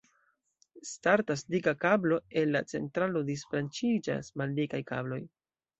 [0.91, 5.27] Startas dika kablo el la centralo, disbranĉiĝas maldikaj kabloj.